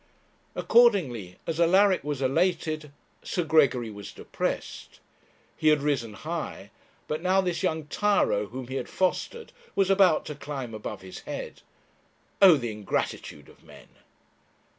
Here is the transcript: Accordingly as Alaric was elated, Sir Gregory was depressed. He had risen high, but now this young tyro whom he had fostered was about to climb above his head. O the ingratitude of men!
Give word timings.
Accordingly 0.55 1.37
as 1.45 1.59
Alaric 1.59 2.03
was 2.03 2.23
elated, 2.23 2.91
Sir 3.21 3.43
Gregory 3.43 3.91
was 3.91 4.11
depressed. 4.11 4.99
He 5.55 5.67
had 5.67 5.83
risen 5.83 6.13
high, 6.13 6.71
but 7.07 7.21
now 7.21 7.39
this 7.39 7.61
young 7.61 7.85
tyro 7.85 8.47
whom 8.47 8.67
he 8.67 8.77
had 8.77 8.89
fostered 8.89 9.53
was 9.75 9.91
about 9.91 10.25
to 10.25 10.33
climb 10.33 10.73
above 10.73 11.01
his 11.01 11.19
head. 11.19 11.61
O 12.41 12.55
the 12.55 12.71
ingratitude 12.71 13.47
of 13.47 13.63
men! 13.63 13.89